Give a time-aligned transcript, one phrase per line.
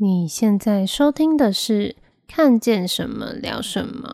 [0.00, 1.88] 你现在收听的是
[2.28, 4.10] 《看见什么聊什么》。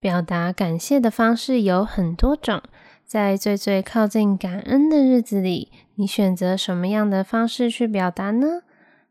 [0.00, 2.62] 表达感谢的方式有很多种，
[3.04, 8.62] 在最最靠近感恩的日子里，你选择什么样的方式去表达呢？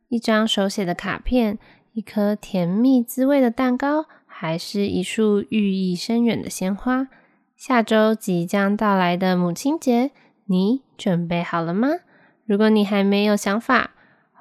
[0.09, 1.59] 一张手写的卡片，
[1.91, 7.07] 一颗甜蜜滋味的蛋糕，还是一束寓意深远的鲜花？
[7.55, 10.09] 下周即将到来的母亲节，
[10.45, 11.89] 你准备好了吗？
[12.47, 13.91] 如果你还没有想法，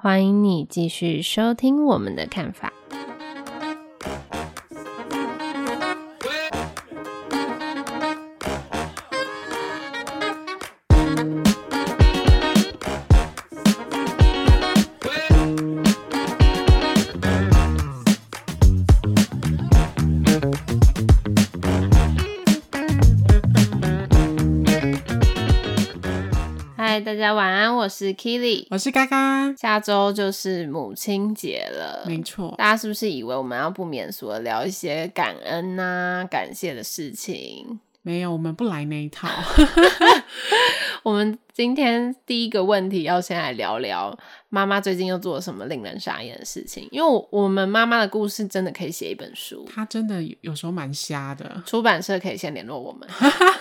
[0.03, 2.73] 欢迎你继续收听我们的看法。
[27.83, 29.53] 我是 Kili，我是嘎嘎。
[29.57, 32.55] 下周就是母亲节了，没错。
[32.57, 37.81] 大家是不是以为我们要不免俗的聊一些感恩啊、感谢的事情？
[38.01, 39.27] 没有，我们不来那一套。
[41.03, 44.17] 我们今天第一个问题要先来聊聊
[44.49, 46.87] 妈妈最近又做了什么令人傻眼的事情。
[46.91, 51.61] 因为我，我们妈妈的故事真的可以写一本书，她真的有时候蛮瞎的。
[51.65, 53.07] 出版社可以先联络我们，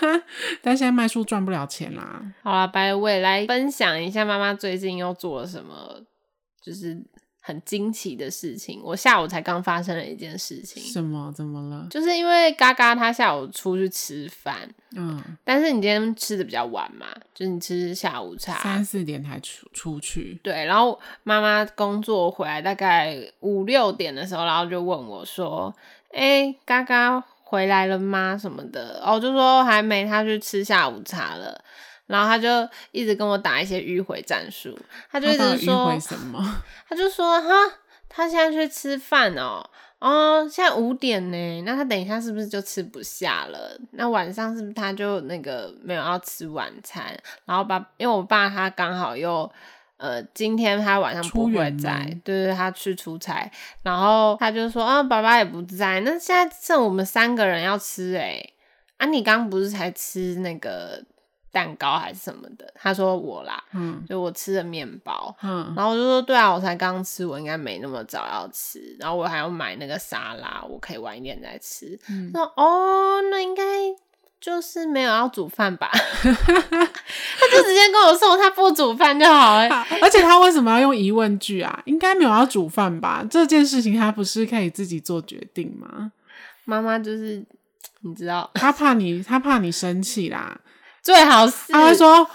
[0.62, 2.22] 但现在卖书赚不了钱啦。
[2.42, 6.00] 好啦，白伟来分享一下妈妈最近又做了什么，
[6.62, 7.02] 就是。
[7.44, 10.80] 很惊奇的事情，我下午才刚发生了一件事情。
[10.80, 11.32] 什么？
[11.34, 11.88] 怎么了？
[11.90, 14.56] 就是因为嘎嘎他下午出去吃饭，
[14.94, 20.38] 嗯，但是你今天吃的比较晚嘛，就是你吃下午茶，三四点才出出去。
[20.40, 25.74] 对，然后妈妈工作回来大概五六点的时候，然后就问我说
[26.14, 28.38] ：“哎、欸，嘎嘎回来了吗？
[28.38, 31.60] 什么的？”哦，就说还没，他去吃下午茶了。
[32.12, 34.78] 然后他就一直跟我打一些迂回战术，
[35.10, 36.62] 他就一直说迂回什么？
[36.86, 37.48] 他就说哈，
[38.06, 39.64] 他现在去吃饭哦，
[39.98, 43.80] 哦，现在五点呢，那他等一下是不是就吃不下了？
[43.92, 47.18] 那晚上是不是他就那个没有要吃晚餐？
[47.46, 49.50] 然后爸，因为我爸他刚好又
[49.96, 53.50] 呃，今天他晚上不会在，对对，他去出差，
[53.82, 58.52] 然后他就说啊，爸爸也不在，那现在剩我们三个人要吃诶，
[58.98, 61.02] 啊，你刚不是才吃那个？
[61.52, 71.98] 蛋糕还是什么的，他说我啦，嗯，就我吃的面包，嗯，然后我就说对啊，我才刚吃，我应该没那么早要吃，然后我还要买那个沙拉，我可以晚一点再吃。
[72.08, 73.62] 嗯，说哦，那应该
[74.40, 75.90] 就是没有要煮饭吧？
[75.92, 79.68] 他就直接跟我说他不煮饭就好了，
[80.00, 81.82] 而且他为什么要用疑问句啊？
[81.84, 83.22] 应该没有要煮饭吧？
[83.30, 86.12] 这件事情他不是可以自己做决定吗？
[86.64, 87.44] 妈妈就是
[88.00, 90.58] 你知道，他怕你，他怕你生气啦。
[91.02, 92.28] 最好是他会说：“哦，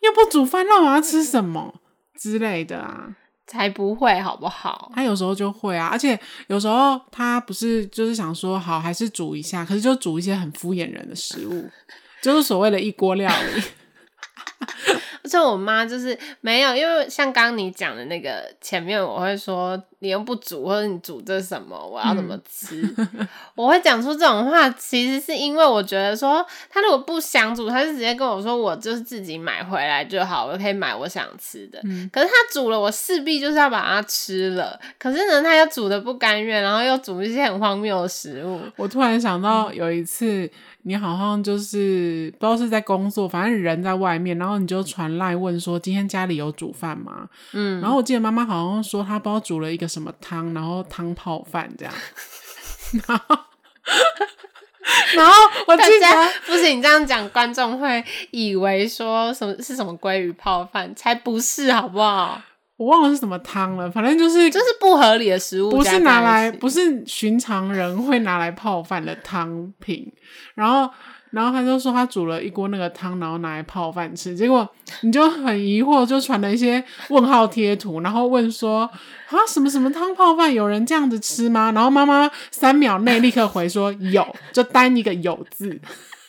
[0.00, 1.74] 又不煮饭，那我要吃什么
[2.18, 3.08] 之类的啊？”
[3.46, 4.90] 才不会，好不好？
[4.94, 11.70] 他有时候就会啊，而且有时候他不是就是想说好，还是煮一下，可是就煮一些很敷衍人的食物，
[12.22, 13.62] 就是所谓的一锅料理。
[15.22, 22.82] 而且我妈就是没有，因为像刚刚你讲的那个前面，我会说你又不煮，或者你煮这什么，我要怎么吃？
[22.98, 31.80] 嗯、我会讲出这种话，其实是因为我觉得说他如果不想煮，他就直接跟我说，我就是自己买回来就好，我可以买我想吃的。
[31.84, 34.78] 嗯、可是他煮了，我势必就是要把它吃了。
[34.98, 38.60] 可是呢，他又煮的不甘愿，然后又煮一些很荒谬的食物。
[38.76, 40.50] 我突然想到有一次。
[40.86, 47.26] 你好像就是不知道是在工作，反正人在外面，然后你就传赖问说今天家里有煮饭吗？
[47.54, 51.94] 嗯，然后我记得妈妈好像说她不知道煮了一个什么汤，然后汤泡饭这样，
[53.06, 53.38] 然后
[55.14, 55.32] 然后
[55.66, 56.06] 我记得
[56.46, 62.40] 不是，你这样讲观众会以为说什么是什么鲑鱼泡饭，才不是好不好？
[62.76, 70.12] 我忘了是什么汤了，反正就是就是不合理的食物，不是拿来，不是寻常人会拿来泡饭的汤品。
[70.56, 70.92] 然后，
[71.34, 74.34] 然后他就说他煮了一锅那个汤，然后拿来泡饭吃。
[74.36, 74.68] 结果
[75.02, 78.88] 你就很疑惑，就传了一些问号贴图，然后问说
[79.28, 81.72] 啊，什么什么汤泡饭，有人这样子吃吗？
[81.72, 85.80] 然后妈妈三秒内立刻回说有，就单一个有字，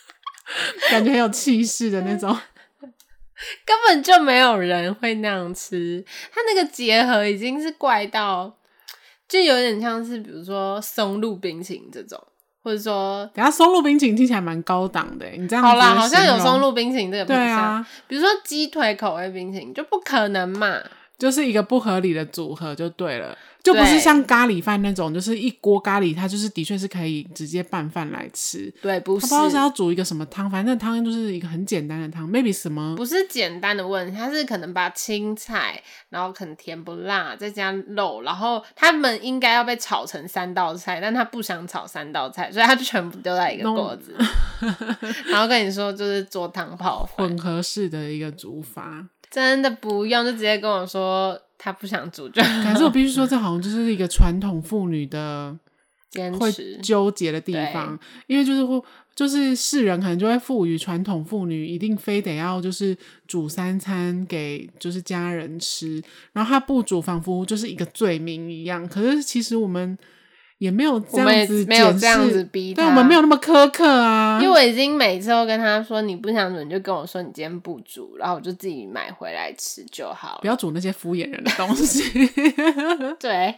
[0.89, 2.35] 感觉很有气势的那种。
[3.65, 8.57] 根本就没有人会那样吃，它那个结合已经是怪到，
[9.27, 12.17] 就有点像是比如说松露冰淇淋这种，
[12.65, 20.79] 或者说等下松露冰淇淋听起来蛮高档的，你这样子好啦，好像有松露冰淇淋这个对啊，比如说鸡腿口味冰淇淋就不可能嘛，
[21.17, 28.73] 就是一个不合理的组合就对了，就不是像咖喱饭那种，就是一锅咖喱，它就是的确是可以直接拌饭来吃。
[28.81, 32.95] 对，不是，他不知道是要煮一个什么汤，反正汤就是一个很简单的汤，maybe 什么？
[32.95, 44.15] 不是简单的问题，他是可能把青菜，然后可能甜不辣，再加肉，然后他们应该要被炒成三道菜，但他不想炒三道菜，所以他就全部丢在一个锅子.
[45.31, 49.05] 然后跟你说就是做汤泡饭，混合式的一个煮法。
[49.35, 52.63] 真的不用，就直接跟我说他不想煮就好。
[52.63, 55.53] 可是我必须说，这好像就是一个传统妇女的
[56.09, 56.51] 坚持会
[56.81, 58.81] 纠结的地方，因为就是会，
[59.13, 62.97] 就是世人可能就会赋予传统妇女一定非得要就是
[63.27, 66.01] 煮三餐给就是家人吃，
[66.31, 68.87] 然后她不煮，仿佛就是一个罪名一样。
[68.87, 69.97] 可是其实我们。
[70.57, 74.39] 也没有这样子，没有这样子逼他，对，我们没有那么苛刻啊。
[74.41, 80.39] 因为我已经每次都跟他说，你不想煮，你就跟我说你今天不煮，然后我就自己买回来吃就好。
[80.41, 82.03] 不要煮那些敷衍人的东西。
[83.19, 83.53] 对，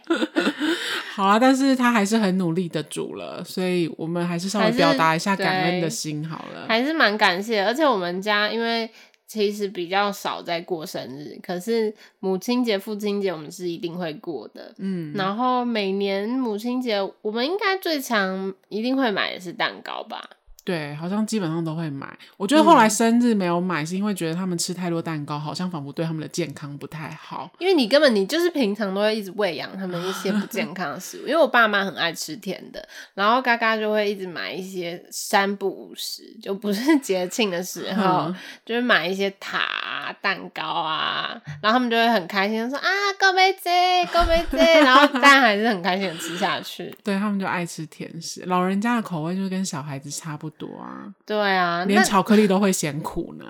[1.14, 6.66] 好啊，但是他还是很努力的煮了，所以我们还是稍微表达一下感恩的心好了。
[6.68, 8.90] 还是蛮感谢，而且我们家因为。
[9.28, 14.74] 其实比较少在过生日，可是母亲节、父亲节我们是一定会过的。
[14.78, 20.30] 嗯，然后每年母亲节，我们应该最常一定会买的是蛋糕吧。
[20.68, 22.06] 对，好像基本上都会买。
[22.36, 27.50] 我觉得后来生日没有买，是因为觉得他们吃太多蛋糕，好像仿佛对他们的健康不太好。
[27.58, 31.26] 因为你根本你就是平常都会一直喂养他们一些不健康的食物。
[31.26, 38.36] 因为我爸妈很爱吃甜的，然后嘎嘎就会一直买一些三不五时，就不是 节庆的时候，嗯、
[38.66, 42.86] 就是买一些塔、啊、蛋糕啊，然后他们就会很开心说啊，
[43.18, 43.70] 高杯子，
[44.12, 46.94] 高杯子，然后但还是很开心的吃下去。
[47.02, 50.57] 对，他们就爱吃甜食，老人家的口味就跟小孩子差不多。
[50.58, 53.44] 多啊，对啊，连巧克力都会嫌苦呢。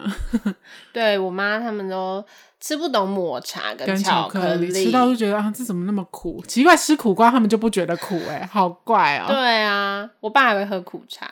[0.93, 2.25] 对我妈他们都
[2.60, 6.43] 吃不懂抹茶跟巧克力，克力吃到就觉得啊，这怎么那么苦？
[6.46, 9.26] 奇怪，吃苦瓜他们就不觉得苦，哎，好怪哦。
[9.28, 11.26] 对啊，我爸还会喝苦茶。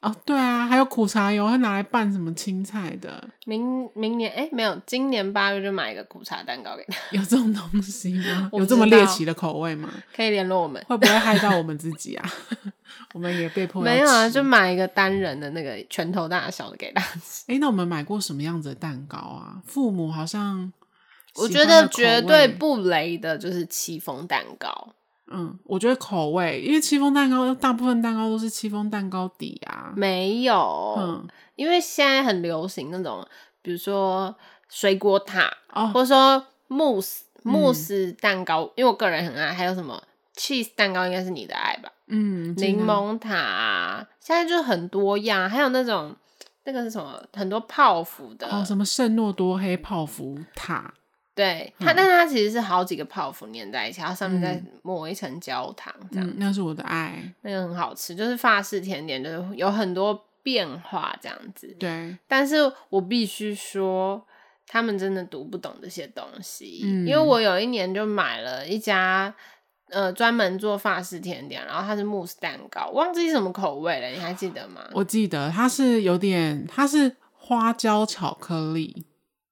[0.00, 3.28] 哦，对啊，还有苦茶油，会拿来拌什么青菜的。
[3.46, 6.96] 明明年哎，没有，今年八月就买一个苦茶蛋糕给他。
[7.10, 8.48] 有这种东西吗？
[8.54, 9.90] 有这么猎奇的口味吗？
[10.14, 10.80] 可以联络我们。
[10.88, 12.32] 会不会害到我们自己啊？
[13.12, 17.44] 我们也被迫没有啊，就买一个单人的那个拳头大小的给他吃。
[17.48, 19.60] 哎，那我们买过什么样子的蛋糕啊？
[19.66, 20.72] 父母好像
[21.34, 24.94] 我觉得绝对不雷的就是戚风蛋糕。
[25.30, 33.26] 嗯，我觉得口味，因为戚风蛋糕大部分蛋糕都是戚风蛋糕底啊，没有，嗯，因为现在很流行那种，
[33.60, 34.34] 比如说
[34.68, 40.02] 水果塔，哦，或者说慕斯慕斯蛋糕，嗯，因为我个人很爱，还有什么
[40.36, 46.14] cheese 蛋糕，应该是你的爱吧，嗯，柠檬塔啊，现在就很多样，还有那种
[46.64, 50.94] 那个是什么，很多泡芙的，哦，什么圣诺多黑泡芙塔。
[51.38, 56.34] 对它，嗯、但是它其实是好几个泡芙粘在一起，然后上面再抹一层焦糖，这样、嗯。
[56.36, 61.68] 那是我的爱，那个很好吃，就是法式甜点，就是有很多变化这样子。
[61.78, 62.56] 对，但是
[62.88, 64.20] 我必须说，
[64.66, 69.32] 他们真的读不懂这些东西，嗯、因为我有一年就买了一家
[69.90, 74.80] 呃专门做法式甜点，然后它是慕斯蛋糕，忘记什么口味了，你还记得吗？
[74.92, 79.04] 我记得它是有点，它是花椒巧克力。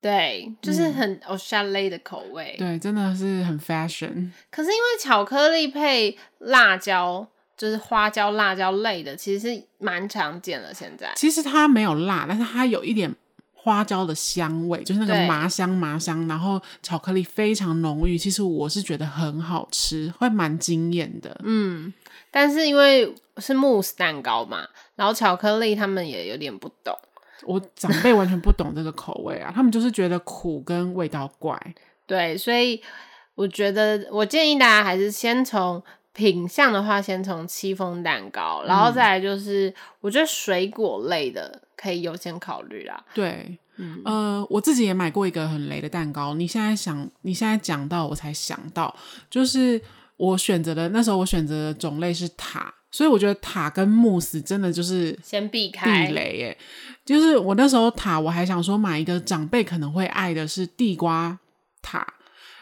[0.06, 2.55] 对，就是很 au chalet 的口味。
[2.61, 4.31] 嗯，对，真的是很 fashion。
[4.53, 7.26] 可是因为巧克力配辣椒，
[7.56, 10.73] 就是花椒、辣椒类的，其实是蛮常见的。
[10.73, 13.12] 现在其实它没有辣，但是它有一点
[13.53, 18.17] 花椒的香味，就是那个麻香麻香，然后巧克力非常浓郁。
[18.17, 21.36] 其实我是觉得很好吃，会蛮惊艳的。
[21.43, 21.93] 嗯，
[22.31, 26.96] 但是因为是慕斯蛋糕嘛，然后巧克力他们也有点不懂。
[27.44, 31.60] 我长辈完全不懂这个口味啊，他们就是觉得苦跟味道怪。
[32.06, 32.81] 对，所以
[33.34, 43.05] 我觉得我建议大家还是先从品相的话，先从戚风蛋糕，然后再来就是我觉得水果类的可以优先考虑啦。
[43.12, 48.94] 对，嗯，呃，我自己也买过一个很雷的蛋糕，你现在想，你现在讲到我才想到，
[49.28, 49.81] 就是
[50.16, 52.72] 我选择的那时候我选择的种类是塔。
[52.96, 56.58] 所以我觉得塔跟慕斯真的就是先避开地雷耶。
[57.05, 61.38] 就是我那时候塔，我还想说买一个长辈可能会爱的是地瓜
[61.82, 62.06] 塔。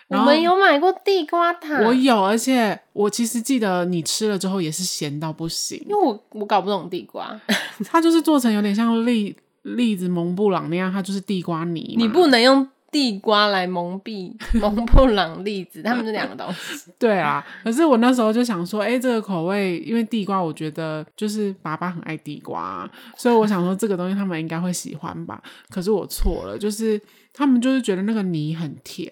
[0.09, 7.41] 我们有买过地瓜塔，我有，而且我其实记得你吃了之后也是咸到不行，因为我我搞不懂地瓜，
[7.87, 11.95] 它就是做成有点像栗栗子蒙布朗那样，它就是地瓜泥。
[11.97, 12.69] 你不能用。
[12.95, 16.93] 地瓜来蒙蔽 蒙布朗栗子，他们是两个东西。
[16.97, 25.43] 对啊，可是我那时候就想说，哎、欸，这个口味，因为地瓜，我觉得就是爸爸很爱地瓜，所以我想说这个东西他们应该会喜欢吧。
[25.71, 27.01] 可是我错了，就是
[27.33, 29.11] 他们就是觉得那个泥很甜，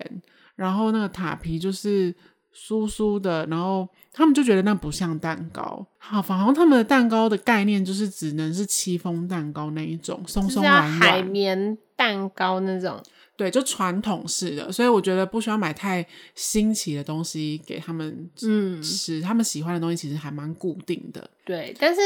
[0.55, 2.15] 然后那个塔皮就是
[2.55, 5.85] 酥酥的，然后他们就觉得那不像蛋糕。
[5.99, 13.03] 好，反正他们的蛋糕的概念就是只能是戚风蛋糕那一种，松松软软，海绵蛋糕那种。
[13.37, 21.29] 对，就传统式的，所以我觉得不需要买太新奇的东西给他们吃，嗯，他们喜欢的东西其实还蛮固定的。
[21.45, 22.01] 对，但是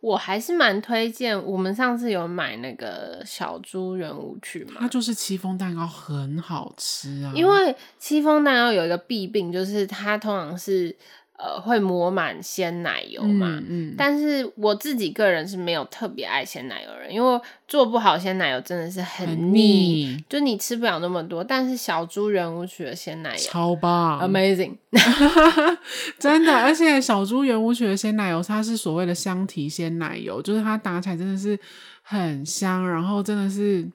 [0.00, 1.40] 我还是蛮推荐。
[1.44, 7.32] 我们上次有买那个小猪圆舞曲嘛，它就是戚风蛋糕很好吃啊。
[7.34, 10.96] 因为戚风蛋糕有一个弊病，就是它通常是。
[11.38, 13.46] 呃，会抹满鲜奶油嘛？
[13.60, 21.44] 嗯，嗯，但是我自己个人是没有特别爱鲜奶油的人，因为做不好鲜奶油真的是很腻，很，就你吃不了那么多。
[21.44, 24.76] 但是小猪圆舞曲的鲜奶油超棒，amazing，
[26.18, 26.52] 真的！
[26.52, 31.56] 而且小猪圆舞曲的鲜奶油，它是所谓的香提鲜奶油，就是它打起来真的是
[32.02, 33.88] 很香，然后真的是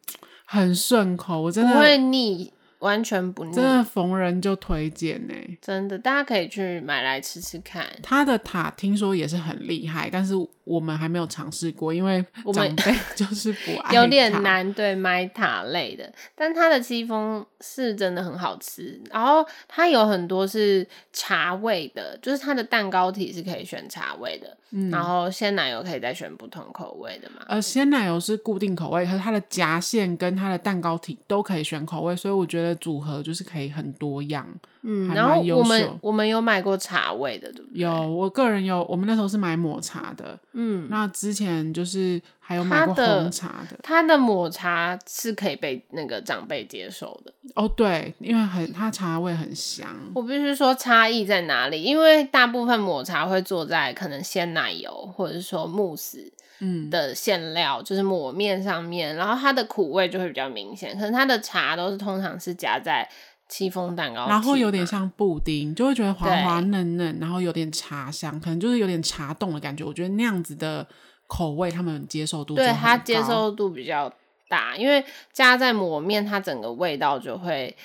[0.45, 2.53] 很顺口，我真的不会腻。
[2.83, 5.33] 完全不腻，真的逢人就推荐呢。
[5.61, 7.85] 真的，大家可以去买来吃吃看。
[8.03, 10.33] 它的塔听说也是很厉害，但是
[10.65, 12.75] 我们还没有尝试过，因为我们
[13.15, 16.11] 就是不爱，有点难对买塔类的。
[16.35, 24.57] 但它的戚风是真的很好吃，然后它有很多是茶味的，就是它的蛋糕体是可以选茶味的。
[24.75, 27.45] 嗯，然后鲜奶油可以再选不同口味的嘛？
[27.47, 34.47] 呃，鲜奶油是固定口味，可是它的夹馅跟它的蛋糕体都可以选口味，所以我觉得组合就是可以很多样。
[34.85, 37.81] 嗯，然后我们我们有买过茶味的，对不对？
[37.81, 40.37] 有，我个人有，我们那时候是买抹茶的。
[40.51, 43.77] 嗯，那之前就是还有买过红茶的。
[43.81, 47.33] 它的抹茶是可以被那个长辈接受的。
[47.55, 49.87] 哦，对，因为很它茶味很香。
[50.13, 51.81] 我必须说差异在哪里？
[51.81, 56.29] 因为大部分抹茶会做在可能鲜奶油或者是说慕斯
[56.63, 60.93] 嗯的馅料，嗯、就是抹面上面，然后它的苦味就会比较明显。
[60.93, 63.07] 可能它的茶都是通常是夹在
[63.49, 69.83] 戚风蛋糕，然后有点像布丁，就会觉得滑滑嫩嫩，然后有点茶香，可能就是有点茶冻的感觉。
[69.83, 70.87] 我觉得那样子的
[71.27, 74.11] 口味，他们接受度对它接受度比较
[74.47, 77.75] 大，因为加在抹面，它整个味道就会，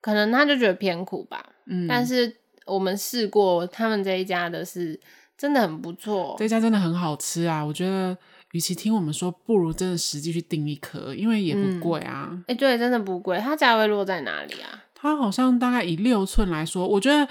[0.00, 1.44] 可能他就觉得偏苦吧。
[1.66, 4.98] 嗯，但是我们试过他们这一家的是
[5.40, 7.64] 真的很不错，这家真的很好吃啊！
[7.64, 8.14] 我觉得
[8.52, 12.28] 与其听我们说，不如真的实际去订一颗，因为也不贵啊。
[12.30, 13.38] 哎、嗯欸，对，真的不贵。
[13.38, 14.68] 它价位落在哪里啊？
[14.94, 17.26] 它好像大概以六寸来说，我觉得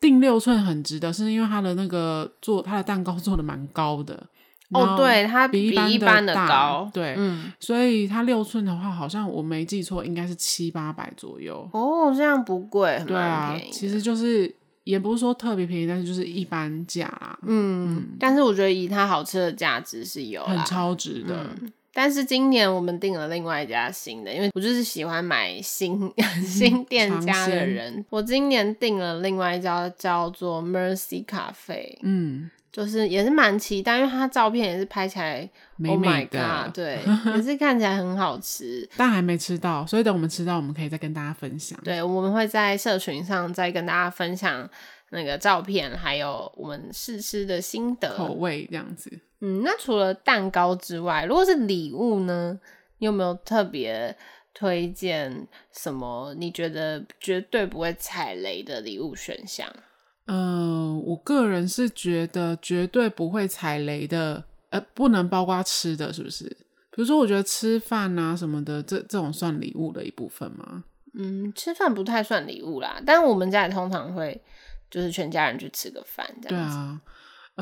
[0.00, 4.20] 订六寸很值得，是因为它的那个做它的蛋糕 做的蛮高的。
[4.70, 11.68] 哦，对，它比一般的，高，对，嗯，所以它六寸的话，好像我没记错，应该是七八百左右。
[11.72, 14.52] 哦，这样不贵，对啊，其实就是
[14.84, 17.38] 也不是说特别便宜，但是就是一般价啦。
[17.42, 21.46] 嗯，嗯，但是我觉得以它好吃的价值是有很超值的。
[21.60, 27.94] 嗯但是今年我们订了另外一家新的，因为我就是喜欢买新 新店家的人。
[27.96, 37.00] 嗯、我今年订了另外一家叫做 Mercy Cafe，嗯，就是也是蛮期待，因为它照片也是拍起来美美的，Oh my God，对，
[37.36, 41.78] 也是看起来很好吃，但还没吃到，所以等我们吃到，我们可以再跟大家分享。
[41.84, 44.66] 对，我们会在社群上再跟大家分享
[45.10, 49.20] 那个照片，还有我们试吃的心得口味这样子。
[49.44, 52.58] 嗯，那除了蛋糕之外，如果是礼物呢？
[52.98, 54.16] 你有没有特别
[54.54, 56.32] 推荐什么？
[56.38, 59.68] 你觉得绝对不会踩雷的礼物选项？
[60.26, 66.44] 嗯、呃，我个人是觉得绝对不会踩雷的，呃，不能包括吃的是不是？
[66.44, 70.84] 比如说，我觉得吃饭啊什么的，这这种算礼物的一部分吗？
[71.14, 74.40] 嗯，吃饭不太算礼物啦，但我们家也通常会
[74.88, 76.76] 就是全家人去吃个饭这样子。
[76.76, 77.00] 对啊。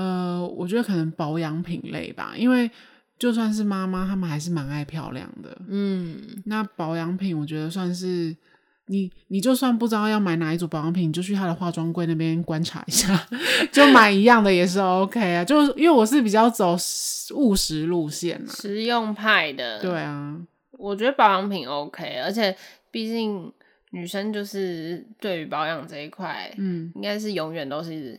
[0.00, 2.71] 呃，我觉得可能保养品类吧，因为
[3.19, 5.54] 就算是妈妈，他们还是蛮爱漂亮的。
[5.69, 6.16] 嗯，
[6.47, 8.35] 那保养品我觉得算是
[8.87, 13.28] 你，你就算不知道要买哪一组保养品，你就去她的化妆柜那边观察一下，
[13.71, 15.45] 就买一样的也是 OK 啊。
[15.45, 16.75] 就因为我是比较走
[17.35, 19.78] 务实路线嘛，实用派的。
[19.80, 20.40] 对啊，
[20.73, 22.57] 我觉得保养品 OK，而且
[22.90, 23.52] 毕竟
[23.90, 28.19] 女生就是对于保养这一块，嗯，应该是永远都是。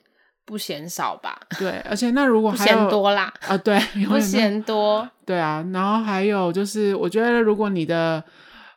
[0.51, 1.39] 不嫌少吧？
[1.57, 5.65] 对，而且那如果还嫌多啦啊，对，不嫌多，对啊。
[5.71, 8.21] 然后还有就是，我觉得如果你的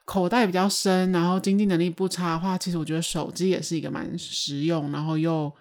[0.04, 5.52] 口袋比较深，然后经济能力不差的话，其实我觉得手机也是一个蛮实用，然后又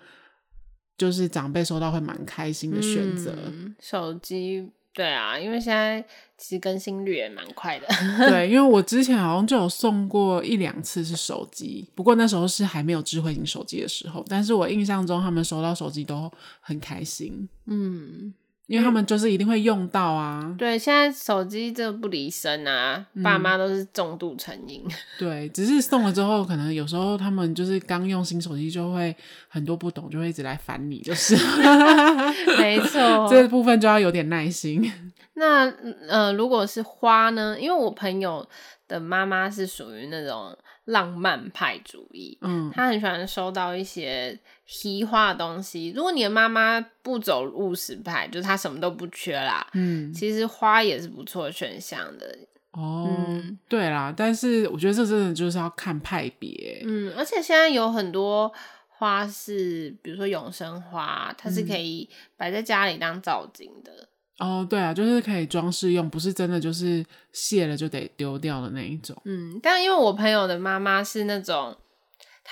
[0.95, 3.33] 就是长辈收到会蛮开心的选择。
[3.47, 4.69] 嗯，手机。
[4.93, 5.99] 对啊，因为现在
[6.37, 7.87] 其实更新率也蛮快的。
[8.29, 14.23] 对，因为我之前好像就有送过一两次是手机，不过那时候是还没有智慧型手机的时候。
[14.29, 17.49] 但是我印象中他们收到手机都很开心。
[17.65, 18.33] 嗯，
[18.67, 20.55] 因为他们就是一定会用到啊。
[20.57, 24.83] 对，现在手机这不离身啊，嗯、爸妈都是重度成瘾。
[25.19, 29.15] 对，只是送了之后，可能有时候他们就是刚用新手机，就会
[29.47, 31.35] 很多不懂，就会一直来烦你，就是。
[32.57, 34.91] 没错，这部分就要有点耐心。
[35.35, 35.65] 那
[36.07, 37.57] 呃，如果是花呢？
[37.59, 38.47] 因为我朋友
[38.87, 40.55] 的妈妈是属于那种
[40.85, 45.93] 浪漫派主义，嗯，她很喜欢收到一些奇花的东西。
[45.95, 52.37] 如果你的妈妈不走务实派，就是她什么都不缺啦，嗯，其实花也是不错选项的。
[52.71, 58.51] 哦，嗯、对啦，但是我觉得这真的就是要看派别，嗯，而且现在有很多
[58.87, 64.07] 花是，比如说永生花，它是可以摆在家里当造景的。
[64.39, 69.15] 哦，对啊，就是可以装饰用，不是真的就是谢了就得丢掉的那一种。
[69.25, 71.77] 嗯，但因为我朋友的妈妈是那种，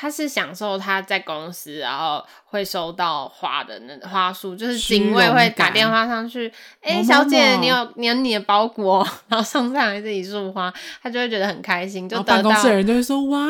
[0.02, 12.34] 她是享受他在公司，然后会收到花的那花束，就是警卫会打电话上去，哎、欸，小姐，你有你有你的包裹， 然后送上来这一束花，他就会觉得很开心，就得到。
[12.34, 13.48] 办公室的人就会说，哇，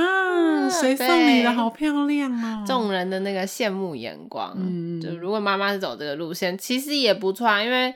[0.70, 4.54] 谁、嗯、送你的，好漂亮啊，众人的那个羡慕眼光。
[4.58, 7.96] 嗯，就如果妈妈是走这个路线，其实也不错啊，因为。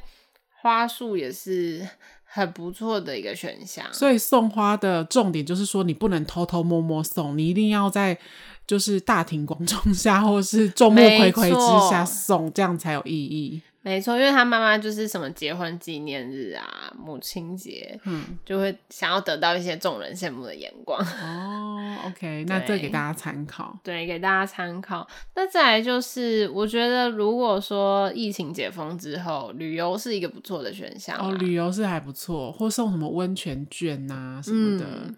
[0.65, 1.87] 花束也是
[2.23, 8.17] 很不错的一个选项，所以送花的重点就是说，你不能偷偷摸摸送，你一定要在
[8.65, 13.61] 就是大庭广众下，或是众目睽睽之下送，这样才有意义。
[13.85, 20.99] 没错，因为他妈妈就是什么结婚纪念日啊、母亲节，嗯，就会想要得到一些众人羡慕的眼光。
[21.21, 23.77] 哦，OK，那这给大家参考。
[23.83, 25.07] 对，给大家参考。
[25.35, 31.15] 那再来就是，我觉得如果说疫情解封之后，旅游是一个不错的选项。
[31.19, 34.85] 哦，旅游是还不错，或送什么温泉券啊什么的。
[35.05, 35.15] 嗯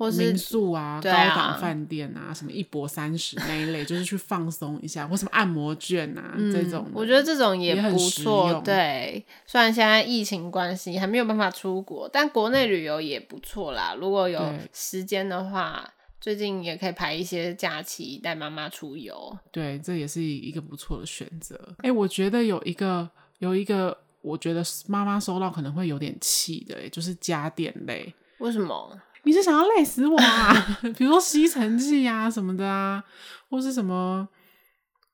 [0.00, 8.62] 或是民宿啊，啊高档饭店啊，什么一泊三十那一类，就是去放松一下，或什么按摩券啊、嗯、这种，我觉得这种也不错。
[8.64, 13.94] 对，虽然现在疫情关系还没有办法出国，但国内旅游也不错啦。
[13.94, 14.40] 如果有
[14.72, 15.86] 时间的话，
[16.18, 19.36] 最近也可以排一些假期带妈妈出游。
[19.52, 21.54] 对，这也是一个不错的选择。
[21.80, 23.06] 哎、欸，我觉得有一个
[23.40, 28.14] 有一个，我觉得妈妈收到可能会有点气的，就是家电类。
[28.38, 28.98] 为什么？
[29.24, 30.78] 你是想要累死我啊？
[30.96, 33.02] 比如说吸尘器啊什么的啊，
[33.48, 34.28] 或是什么，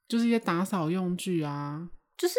[0.09, 1.81] 就是一些打扫用具啊，
[2.17, 2.35] 就是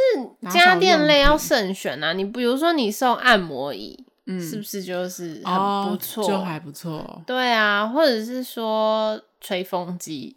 [0.50, 2.14] 家电类要慎选啊。
[2.14, 4.06] 你比如说你送按摩椅。
[4.30, 7.24] 嗯，是不是就是很不错，哦，就还不错。
[7.26, 10.34] 对啊，或者是说吹风机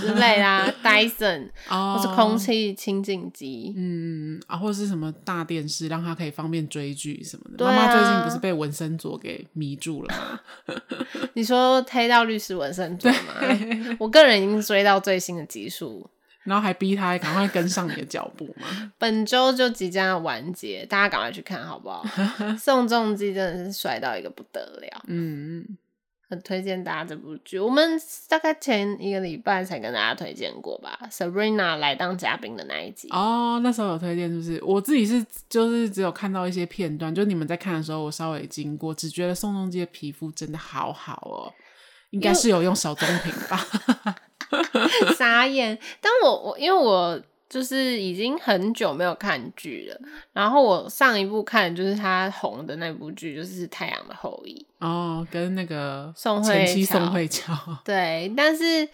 [0.00, 7.64] 之类啊， Dyson，哦，或是空气清净机，嗯啊，或者是什么大电视，让他可以方便追剧什么的。
[7.64, 10.74] 妈妈，啊，最近不是被纹身佐给迷住了吗？
[11.34, 13.96] 你说推到律师纹身佐吗？
[13.98, 16.08] 我个人已经追到最新的集数。
[16.44, 18.90] 然后还逼他赶快跟上你的脚步嘛。
[18.96, 22.02] 本周就即将要完结，大家赶快去看好不好？
[22.58, 25.62] 宋仲基真的是帅到一个不得了，嗯，
[26.28, 27.58] 很推荐大家这部剧。
[27.58, 33.08] 我们大概前一个礼拜才跟大家推荐过吧，Sabrina 来当嘉宾的那一集。
[33.10, 34.62] 哦，那时候有推荐是不是？
[34.62, 41.52] 我自己是就是只有看到一些片段，就你们在看的时候，我稍微经过，只觉得宋仲基的皮肤真的好好哦，
[42.10, 43.58] 应该是有用小棕瓶吧。
[45.16, 45.78] 傻眼！
[46.00, 50.00] 但我我因为我就是已经很久没有看剧了，
[50.32, 57.54] 然后我上一部看的就是他红的那部剧，就是《太阳的后裔》哦，跟那个宋慧乔，宋慧乔。
[57.84, 58.86] 对，但是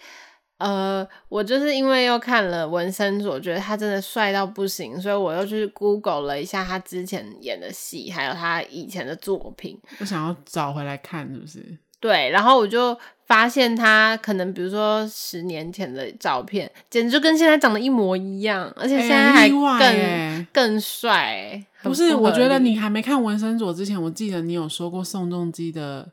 [0.57, 11.77] 呃，我就是因为又看了文森佐，觉得他真的帅到不行，所以我又去 Google 了一下他之前演的戏，还有他以前的作品，我想要找回来看，是不是？
[11.99, 21.63] 对，然后我就发现他可能，比如说十年前的照片，简直就跟现在长得一模一样，而且现在还更、欸、更帅。
[21.81, 26.07] 不是，我觉得你还没看《文森佐》之前，我记得你有说过宋仲基的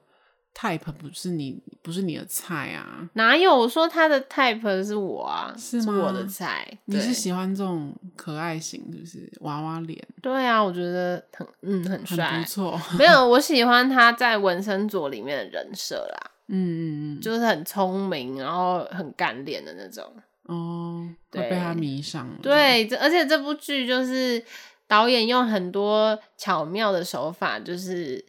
[0.54, 3.08] type 不是你，不是你的菜啊？
[3.14, 3.58] 哪有？
[3.58, 5.84] 我说他的 type 是我啊，是吗？
[5.84, 6.66] 是我的菜。
[6.86, 10.02] 你是喜欢这种可爱型，就是娃娃脸？
[10.22, 12.80] 对啊，我觉得很嗯很帅，很不错。
[12.98, 16.31] 没有， 我喜欢他在《文森佐》里面的人设啦。
[16.48, 20.04] 嗯嗯嗯，就是很聪明，然后很干练的那种。
[20.44, 22.34] 哦，对，被他迷上了。
[22.42, 24.44] 对，这而且这部剧就是
[24.88, 28.22] 导演用很多巧妙的手法，就是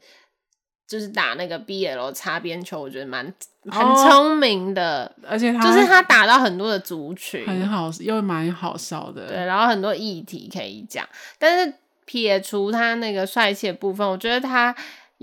[0.88, 3.26] 就是打那个 BL 擦边球，我觉得蛮
[3.66, 5.12] 很聪明的。
[5.24, 9.28] 哦，而且他就是他打到很多的族群，很好，又蛮好笑的。
[9.28, 11.06] 对，然后很多议题可以讲，
[11.40, 11.74] 但是
[12.06, 14.74] 撇除他那个帅气的部分，我觉得他。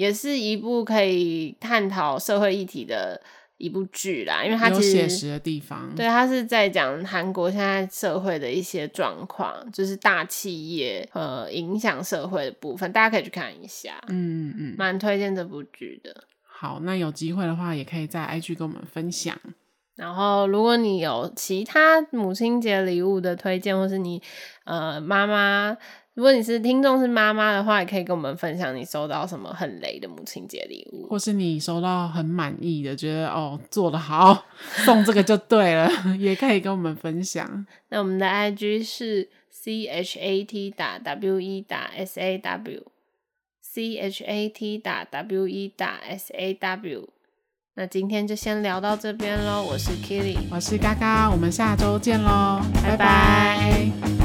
[0.01, 3.21] 也是一部可以探讨社会议题的
[3.59, 5.95] 一部剧啦，因为它有写实的地方。
[5.95, 14.03] 对，它是在讲韩国现在社会的一些状况，就是大企业呃影响社会的部分，大家可以去看一下。
[14.09, 16.25] 嗯嗯嗯，蛮推荐这部剧的。
[16.43, 19.39] 好，那有机会的话，也可以在 IG 跟我们分享。
[20.01, 24.23] 然后，如果你有其他母亲节礼物的推荐，或是你
[24.65, 25.77] 呃妈妈。
[26.15, 34.45] 如果你是听众是妈妈的话，也可以跟我们分享你收到什么很雷的母亲节礼物，或是你收到很满意的，觉得哦做的好，
[34.85, 37.65] 送这个就对了， 也可以跟我们分享。
[37.91, 42.85] 那我们的 IG 是 c h a t 打 w e 打 s a w
[43.63, 47.09] c h a t 打 w e 打 s a w。
[47.81, 52.99] 那今天就先聊到这边喽，我是 Kitty，我是嘎嘎，我们下周见喽，拜拜。
[52.99, 54.20] 拜拜。